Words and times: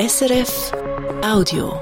SRF 0.00 0.72
Audio. 1.24 1.72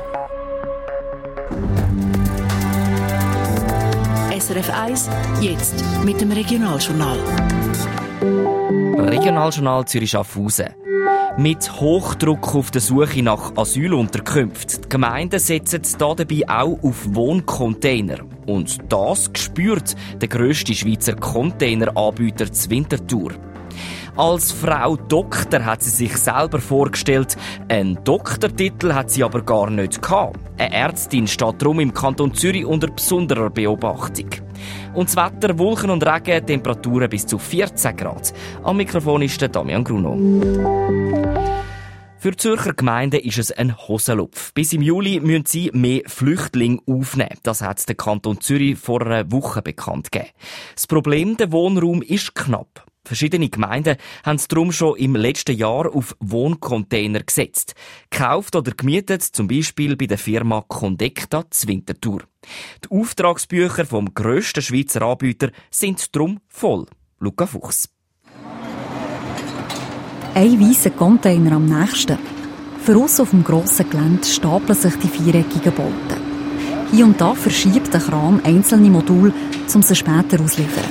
SRF 4.30 4.71
1, 4.71 5.11
jetzt 5.42 5.85
mit 6.03 6.18
dem 6.18 6.32
Regionaljournal. 6.32 7.18
Regionaljournal 9.10 9.84
Zürich 9.84 10.12
Schaffhausen. 10.12 10.74
Mit 11.37 11.71
Hochdruck 11.79 12.54
auf 12.54 12.71
der 12.71 12.80
Suche 12.80 13.22
nach 13.22 13.54
Asylunterkünften. 13.54 14.80
Die 14.85 14.88
Gemeinden 14.88 15.38
setzen 15.38 15.83
da 15.98 16.14
dabei 16.14 16.48
auch 16.48 16.83
auf 16.83 17.14
Wohncontainer. 17.14 18.21
Und 18.46 18.79
das 18.91 19.30
spürt 19.37 19.95
der 20.23 20.29
grösste 20.29 20.73
Schweizer 20.73 21.17
Containeranbieter 21.17 22.46
Winterthur. 22.71 23.33
Als 24.17 24.51
Frau 24.51 24.96
Doktor 24.96 25.62
hat 25.67 25.83
sie 25.83 25.91
sich 25.91 26.16
selber 26.16 26.59
vorgestellt. 26.59 27.37
Einen 27.69 28.03
Doktortitel 28.03 28.95
hat 28.95 29.11
sie 29.11 29.23
aber 29.23 29.42
gar 29.42 29.69
nicht 29.69 30.01
gehabt. 30.01 30.41
Eine 30.56 30.73
Ärztin 30.73 31.27
steht 31.27 31.61
darum 31.61 31.80
im 31.80 31.92
Kanton 31.92 32.33
Zürich 32.33 32.65
unter 32.65 32.89
besonderer 32.89 33.51
Beobachtung. 33.51 34.30
Und 34.95 35.09
das 35.09 35.16
Wetter, 35.16 35.59
Wolken 35.59 35.91
und 35.91 36.06
Regen, 36.06 36.47
Temperaturen 36.47 37.11
bis 37.11 37.27
zu 37.27 37.37
14 37.37 37.95
Grad. 37.95 38.33
Am 38.65 38.79
Mikrofon 38.79 39.20
ist 39.20 39.39
der 39.39 39.51
Damian 39.51 39.84
Gruno. 39.84 40.17
Für 42.27 42.33
die 42.33 42.39
Zürcher 42.39 42.75
Gemeinden 42.75 43.21
ist 43.21 43.39
es 43.39 43.53
ein 43.53 43.79
Hosenlupf. 43.87 44.53
Bis 44.53 44.73
im 44.73 44.83
Juli 44.83 45.21
müssen 45.21 45.47
sie 45.47 45.71
mehr 45.73 46.03
Flüchtlinge 46.07 46.80
aufnehmen. 46.84 47.39
Das 47.45 47.62
hat 47.62 47.89
der 47.89 47.95
Kanton 47.95 48.41
Zürich 48.41 48.77
vor 48.77 49.01
einer 49.03 49.30
Woche 49.30 49.62
bekannt 49.62 50.11
gegeben. 50.11 50.33
Das 50.75 50.89
Problem, 50.89 51.37
der 51.37 51.53
Wohnraum 51.53 52.03
ist 52.03 52.34
knapp. 52.34 52.84
Verschiedene 53.05 53.48
Gemeinden 53.48 53.97
haben 54.25 54.34
es 54.34 54.48
darum 54.48 54.73
schon 54.73 54.97
im 54.97 55.15
letzten 55.15 55.57
Jahr 55.57 55.95
auf 55.95 56.17
Wohncontainer 56.19 57.23
gesetzt. 57.23 57.77
Gekauft 58.11 58.56
oder 58.56 58.73
gemietet, 58.73 59.23
zum 59.23 59.47
Beispiel 59.47 59.95
bei 59.95 60.06
der 60.06 60.19
Firma 60.19 60.65
Condecta 60.67 61.48
Zwintertour. 61.48 62.22
Die 62.84 62.91
Auftragsbücher 62.91 63.87
vom 63.87 64.15
grössten 64.15 64.62
Schweizer 64.62 65.03
Anbieter 65.03 65.53
sind 65.70 66.17
drum 66.17 66.41
voll. 66.48 66.87
Luca 67.20 67.47
Fuchs. 67.47 67.89
Ein 70.37 70.61
weißer 70.61 70.91
Container 70.91 71.53
am 71.53 71.65
nächsten. 71.65 72.19
Für 72.84 72.98
uns 72.98 73.19
auf 73.20 73.31
dem 73.31 73.42
grossen 73.42 73.89
Gelände 73.89 74.27
stapeln 74.27 74.78
sich 74.78 74.95
die 74.97 75.09
viereckigen 75.09 75.73
Bolten. 75.73 76.20
Hier 76.91 77.06
und 77.06 77.19
da 77.19 77.33
verschiebt 77.33 77.91
der 77.95 78.03
Kran 78.03 78.43
einzelne 78.45 78.91
Module, 78.91 79.33
um 79.73 79.81
sie 79.81 79.97
später 79.97 80.39
auszuliefern. 80.39 80.84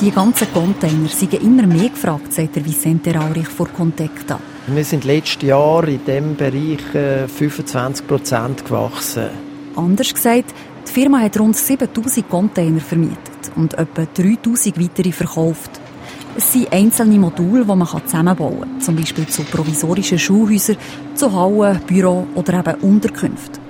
Die 0.00 0.12
ganzen 0.12 0.46
Container 0.52 1.08
sind 1.08 1.34
immer 1.34 1.66
mehr 1.66 1.88
gefragt, 1.88 2.32
sagt 2.32 2.54
der 2.54 2.64
Vicente 2.64 3.12
Raurich 3.12 3.48
vor 3.48 3.66
Contecta. 3.66 4.38
Wir 4.68 4.84
sind 4.84 5.02
letztes 5.02 5.42
Jahr 5.42 5.88
in 5.88 6.04
diesem 6.04 6.36
Bereich 6.36 7.28
25 7.36 8.04
äh, 8.04 8.08
Prozent 8.08 8.64
gewachsen. 8.64 9.30
Anders 9.74 10.14
gesagt, 10.14 10.54
die 10.86 10.92
Firma 10.92 11.18
hat 11.18 11.36
rund 11.40 11.56
7000 11.56 12.30
Container 12.30 12.80
vermietet 12.80 13.50
und 13.56 13.74
etwa 13.74 14.04
3000 14.04 14.80
weitere 14.80 15.10
verkauft. 15.10 15.77
Es 16.38 16.52
sind 16.52 16.72
einzelne 16.72 17.18
Module, 17.18 17.64
die 17.64 17.74
man 17.74 17.88
zusammenbauen 18.06 18.60
kann, 18.60 18.80
zum 18.80 18.94
Beispiel 18.94 19.26
zu 19.26 19.42
provisorischen 19.42 20.20
Schulhäusern, 20.20 20.76
zu 21.16 21.32
Hallen, 21.32 21.80
Büro 21.84 22.28
oder 22.36 22.60
eben 22.60 22.80
Unterkünften. 22.80 23.60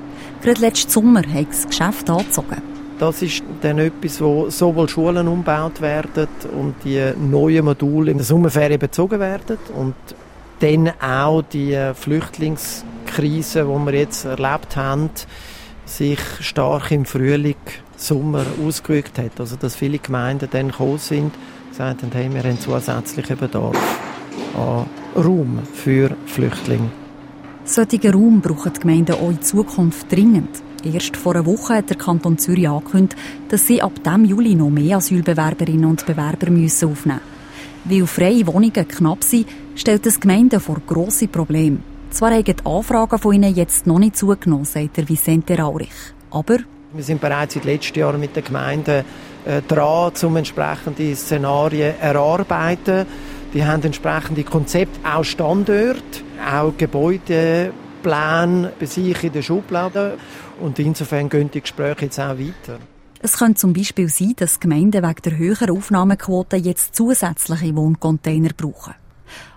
Gerade 0.42 0.60
letzten 0.60 0.90
Sommer 0.90 1.22
hat 1.22 1.48
das 1.48 1.66
Geschäft 1.66 2.10
angezogen. 2.10 2.60
Das 2.98 3.22
ist 3.22 3.42
dann 3.62 3.78
etwas, 3.78 4.20
wo 4.20 4.50
sowohl 4.50 4.86
Schulen 4.86 5.28
umgebaut 5.28 5.80
werden 5.80 6.28
und 6.60 6.74
die 6.84 7.02
neuen 7.16 7.64
Module 7.64 8.10
in 8.10 8.18
der 8.18 8.26
Sommerferien 8.26 8.78
bezogen 8.78 9.18
werden 9.18 9.56
und 9.74 9.94
dann 10.60 10.90
auch 11.00 11.40
die 11.50 11.92
Flüchtlingskrise, 11.94 13.60
die 13.64 13.86
wir 13.86 13.94
jetzt 13.94 14.26
erlebt 14.26 14.76
haben, 14.76 15.08
sich 15.86 16.20
stark 16.40 16.90
im 16.90 17.06
Frühling, 17.06 17.56
Sommer 17.96 18.44
ausgewirkt 18.62 19.16
hat. 19.18 19.40
Also 19.40 19.56
dass 19.56 19.74
viele 19.74 19.98
Gemeinden 19.98 20.50
dann 20.52 20.68
gekommen 20.68 20.98
sind 20.98 21.32
gesagt 21.78 22.02
haben, 22.02 22.10
hey, 22.12 22.28
wir 22.34 22.42
haben 22.42 22.58
zusätzlichen 22.58 23.36
Bedarf 23.36 23.76
an 24.56 24.86
Raum 25.14 25.60
für 25.72 26.10
Flüchtlinge. 26.26 26.90
Solchen 27.64 28.10
Raum 28.10 28.40
brauchen 28.40 28.72
die 28.72 28.80
Gemeinden 28.80 29.12
auch 29.12 29.30
in 29.30 29.40
Zukunft 29.42 30.10
dringend. 30.10 30.48
Erst 30.82 31.16
vor 31.16 31.36
einer 31.36 31.46
Woche 31.46 31.74
hat 31.74 31.90
der 31.90 31.96
Kanton 31.96 32.36
Zürich 32.36 32.68
angekündigt, 32.68 33.16
dass 33.48 33.66
sie 33.66 33.80
ab 33.80 34.02
dem 34.02 34.24
Juli 34.24 34.56
noch 34.56 34.70
mehr 34.70 34.96
Asylbewerberinnen 34.96 35.84
und 35.84 36.04
Bewerber 36.04 36.50
müssen 36.50 36.90
aufnehmen 36.90 37.20
müssen. 37.84 38.00
Weil 38.00 38.06
freie 38.08 38.46
Wohnungen 38.48 38.88
knapp 38.88 39.22
sind, 39.22 39.46
stellt 39.76 40.04
das 40.04 40.18
Gemeinden 40.18 40.58
vor 40.58 40.78
grosse 40.84 41.28
Probleme. 41.28 41.78
Zwar 42.10 42.32
haben 42.32 42.44
die 42.44 42.56
Anfragen 42.64 43.18
von 43.18 43.34
ihnen 43.34 43.54
jetzt 43.54 43.86
noch 43.86 44.00
nicht 44.00 44.16
zugenommen, 44.16 44.64
sagt 44.64 44.96
der 44.96 45.08
Vicente 45.08 45.56
Raurich. 45.56 45.90
Aber 46.30 46.58
wir 46.92 47.04
sind 47.04 47.20
bereits 47.20 47.54
seit 47.54 47.64
letzten 47.64 47.98
Jahren 47.98 48.20
mit 48.20 48.34
den 48.34 48.44
Gemeinden 48.44 49.04
äh, 49.44 49.62
dran, 49.66 50.12
um 50.22 50.36
entsprechende 50.36 51.14
Szenarien 51.14 51.98
erarbeiten. 52.00 53.06
Die 53.52 53.64
haben 53.64 53.82
entsprechende 53.82 54.44
Konzepte, 54.44 55.00
auch 55.04 55.24
Standorte, 55.24 56.22
auch 56.50 56.72
Gebäudepläne 56.76 58.72
bei 58.78 58.86
sich 58.86 59.24
in 59.24 59.32
der 59.32 59.42
Schublade. 59.42 60.18
Und 60.60 60.78
insofern 60.78 61.28
gehen 61.28 61.50
die 61.50 61.60
Gespräche 61.60 62.06
jetzt 62.06 62.20
auch 62.20 62.38
weiter. 62.38 62.78
Es 63.20 63.38
könnte 63.38 63.60
zum 63.60 63.72
Beispiel 63.72 64.08
sein, 64.08 64.34
dass 64.36 64.60
Gemeinden 64.60 65.02
wegen 65.02 65.22
der 65.24 65.36
höheren 65.36 65.70
Aufnahmequote 65.70 66.56
jetzt 66.56 66.94
zusätzliche 66.94 67.74
Wohncontainer 67.74 68.50
brauchen. 68.56 68.94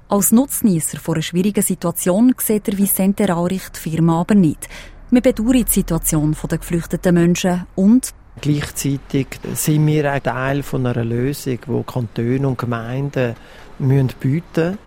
Als 0.09 0.31
Nutznießer 0.31 0.99
vor 0.99 1.15
einer 1.15 1.21
schwierigen 1.21 1.61
Situation 1.61 2.33
sieht 2.37 2.67
der 2.67 2.77
Vicente 2.77 3.27
Raurich 3.29 3.69
die 3.69 3.89
Firma 3.89 4.21
aber 4.21 4.35
nicht. 4.35 4.67
Wir 5.13 5.19
bedauern 5.19 5.65
die 5.65 5.65
Situation 5.67 6.33
der 6.49 6.57
geflüchteten 6.57 7.13
Menschen 7.13 7.65
und 7.75 8.13
Gleichzeitig 8.39 9.27
sind 9.55 9.85
wir 9.85 10.09
ein 10.09 10.23
Teil 10.23 10.63
von 10.63 10.85
einer 10.85 11.03
Lösung, 11.03 11.59
die 11.67 11.83
Kantone 11.83 12.47
und 12.47 12.57
Gemeinden 12.57 13.35
bieten 13.77 14.07
müssen. 14.21 14.77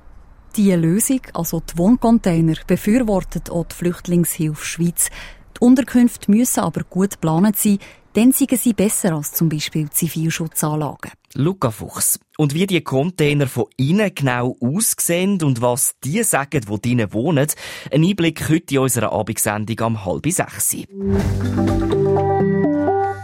Diese 0.57 0.77
Lösung, 0.77 1.21
also 1.35 1.61
die 1.61 1.77
Wohncontainer, 1.77 2.55
befürwortet 2.67 3.51
auch 3.51 3.67
die 3.67 3.75
Flüchtlingshilfe 3.75 4.65
Schweiz. 4.65 5.11
Die 5.59 5.61
Unterkünfte 5.61 6.31
müssen 6.31 6.61
aber 6.61 6.85
gut 6.85 7.11
geplant 7.11 7.59
sein, 7.59 7.79
dann 8.15 8.33
sind 8.33 8.59
sie 8.59 8.73
besser 8.73 9.15
als 9.15 9.33
zum 9.33 9.49
Beispiel 9.49 9.91
Zivilschutzanlagen. 9.91 11.13
Luca 11.35 11.71
Fuchs. 11.71 12.21
Und 12.39 12.55
wie 12.55 12.67
die 12.67 12.81
Container 12.81 13.49
von 13.49 13.67
innen 13.77 14.15
genau 14.15 14.57
aussehen 14.61 15.43
und 15.43 15.61
was 15.61 15.97
die 16.03 16.23
sagen, 16.23 16.61
die 16.61 16.81
drinnen 16.81 17.13
wohnen, 17.13 17.49
ein 17.91 18.05
Einblick 18.05 18.49
heute 18.49 18.77
in 18.77 18.81
unserer 18.81 19.13
Abendsendung 19.13 19.81
am 19.81 20.05
halb 20.05 20.27
sechs. 20.31 20.77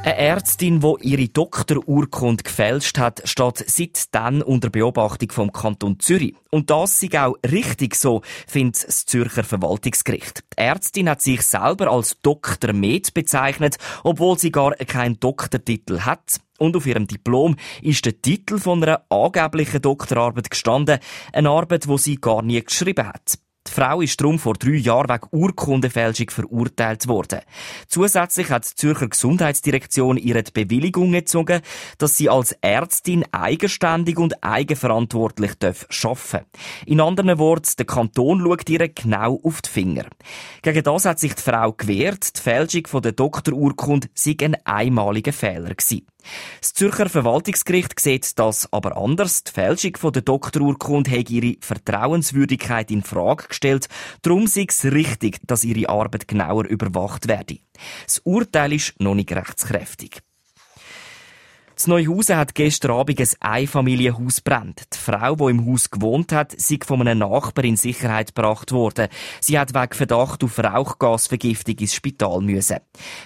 Eine 0.03 0.17
Ärztin, 0.17 0.81
die 0.81 0.95
ihre 1.03 1.29
Doktorurkunde 1.29 2.43
gefälscht 2.43 2.97
hat, 2.97 3.21
steht 3.29 3.59
seitdem 3.69 4.41
unter 4.41 4.71
Beobachtung 4.71 5.31
vom 5.31 5.53
Kanton 5.53 6.01
Zürich. 6.01 6.35
Und 6.51 6.71
das 6.71 7.03
ist 7.03 7.15
auch 7.17 7.37
richtig 7.47 7.95
so, 7.97 8.23
findet 8.47 8.89
das 8.89 9.05
Zürcher 9.05 9.45
Verwaltungsgericht. 9.45 10.43
Die 10.55 10.63
Ärztin 10.63 11.11
hat 11.11 11.21
sich 11.21 11.43
selber 11.43 11.91
als 11.91 12.19
Doktor 12.23 12.73
Med 12.73 13.13
bezeichnet, 13.13 13.77
obwohl 14.03 14.39
sie 14.39 14.51
gar 14.51 14.75
keinen 14.75 15.21
Doktortitel 15.21 16.01
hat. 16.01 16.41
Und 16.57 16.77
auf 16.77 16.87
ihrem 16.87 17.07
Diplom 17.07 17.57
ist 17.83 18.07
der 18.07 18.23
Titel 18.23 18.59
von 18.59 18.83
einer 18.83 19.05
angeblichen 19.11 19.83
Doktorarbeit 19.83 20.51
gestanden, 20.51 20.99
eine 21.31 21.51
Arbeit, 21.51 21.89
wo 21.89 21.99
sie 21.99 22.17
gar 22.17 22.41
nie 22.41 22.65
geschrieben 22.65 23.07
hat. 23.07 23.39
Die 23.67 23.73
Frau 23.73 24.01
ist 24.01 24.19
darum 24.19 24.39
vor 24.39 24.55
drei 24.55 24.77
Jahren 24.77 25.11
wegen 25.11 25.29
Urkundenfälschung 25.33 26.31
verurteilt 26.31 27.07
worden. 27.09 27.41
Zusätzlich 27.89 28.49
hat 28.49 28.69
die 28.69 28.75
Zürcher 28.75 29.09
Gesundheitsdirektion 29.09 30.17
ihre 30.17 30.43
Bewilligung 30.43 31.13
gezogen, 31.13 31.61
dass 31.99 32.17
sie 32.17 32.31
als 32.31 32.53
Ärztin 32.63 33.25
eigenständig 33.33 34.19
und 34.19 34.43
eigenverantwortlich 34.43 35.53
arbeiten 35.63 35.87
darf. 36.01 36.45
In 36.87 37.03
anderen 37.03 37.39
Worten, 37.39 37.71
der 37.77 37.87
Kanton 37.87 38.41
schaut 38.41 38.69
ihr 38.71 38.89
genau 38.89 39.39
auf 39.43 39.61
die 39.61 39.69
Finger. 39.69 40.07
Gegen 40.63 40.83
das 40.83 41.05
hat 41.05 41.19
sich 41.19 41.35
die 41.35 41.43
Frau 41.43 41.73
gewehrt, 41.73 42.39
die 42.39 42.41
Fälschung 42.41 43.03
der 43.03 43.13
Doktorurkunde 43.13 44.09
sei 44.15 44.37
ein 44.41 44.57
einmaliger 44.65 45.35
Fehler 45.35 45.75
gewesen. 45.75 46.07
Das 46.61 46.73
Zürcher 46.73 47.09
Verwaltungsgericht 47.09 47.99
sieht 47.99 48.39
das 48.39 48.73
aber 48.73 48.97
anders. 48.97 49.45
Die 49.45 49.53
Fälschung 49.53 50.13
der 50.13 50.23
Doktorurkunde 50.23 51.11
hat 51.11 51.31
ihre 51.31 51.57
Vertrauenswürdigkeit 51.61 52.91
in 52.91 53.03
Frage 53.03 53.49
gestellt. 53.49 53.89
Darum 54.23 54.47
sei 54.47 54.67
es 54.69 54.85
richtig, 54.85 55.39
dass 55.47 55.65
ihre 55.65 55.89
Arbeit 55.89 56.29
genauer 56.29 56.65
überwacht 56.65 57.29
werde. 57.29 57.59
Das 58.05 58.21
Urteil 58.25 58.73
ist 58.73 58.95
noch 59.01 59.15
nicht 59.15 59.33
rechtskräftig. 59.33 60.23
Das 61.81 61.87
Neuhausen 61.87 62.37
hat 62.37 62.55
gestern 62.55 62.91
Abend 62.91 63.19
ein 63.19 63.29
Einfamilienhaus 63.41 64.43
brennt. 64.43 64.83
Die 64.93 64.99
Frau, 64.99 65.35
die 65.35 65.45
im 65.45 65.65
Haus 65.65 65.91
gewohnt 65.91 66.31
hat, 66.31 66.53
sei 66.61 66.77
von 66.85 67.01
einem 67.01 67.21
Nachbar 67.21 67.65
in 67.65 67.79
Sicherheit 67.79 68.35
gebracht 68.35 68.73
worden. 68.73 69.09
Sie 69.41 69.59
hat 69.59 69.73
wegen 69.73 69.95
Verdacht 69.95 70.45
auf 70.45 70.59
Rauchgasvergiftung 70.59 71.77
ins 71.77 71.95
Spital 71.95 72.43
müssen. 72.43 72.81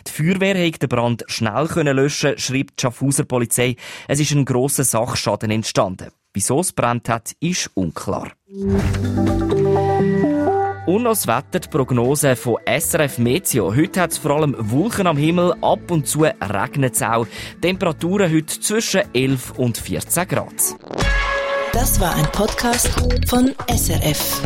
Die 0.06 0.12
Feuerwehr 0.12 0.68
hat 0.68 0.80
den 0.80 0.88
Brand 0.88 1.24
schnell 1.26 1.66
können 1.66 1.96
löschen, 1.96 2.38
schreibt 2.38 2.78
die 2.78 2.82
Schaffhauser 2.82 3.24
Polizei. 3.24 3.74
Es 4.06 4.20
ist 4.20 4.30
ein 4.30 4.44
grosser 4.44 4.84
Sachschaden 4.84 5.50
entstanden. 5.50 6.12
Wieso 6.32 6.60
es 6.60 6.72
brennt 6.72 7.08
hat, 7.08 7.34
ist 7.40 7.72
unklar. 7.74 8.30
Und 10.86 11.04
das 11.04 11.26
Wetter, 11.26 11.60
die 11.60 11.68
Prognose 11.68 12.36
von 12.36 12.58
SRF 12.66 13.16
Meteo. 13.16 13.74
Heute 13.74 14.02
hat 14.02 14.12
es 14.12 14.18
vor 14.18 14.32
allem 14.32 14.54
Wolken 14.58 15.06
am 15.06 15.16
Himmel, 15.16 15.54
ab 15.62 15.90
und 15.90 16.06
zu 16.06 16.24
regnet 16.24 16.94
es 16.94 17.02
auch. 17.02 17.26
Temperaturen 17.62 18.30
heute 18.30 18.60
zwischen 18.60 19.02
11 19.14 19.52
und 19.56 19.78
14 19.78 20.28
Grad. 20.28 20.52
Das 21.72 21.98
war 22.00 22.14
ein 22.14 22.26
Podcast 22.32 22.88
von 23.26 23.54
SRF. 23.66 24.42